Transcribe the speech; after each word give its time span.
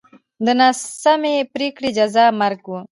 د 0.45 0.47
ناسمې 0.61 1.35
پرېکړې 1.53 1.89
جزا 1.97 2.25
مرګ 2.39 2.61
و. 2.67 2.71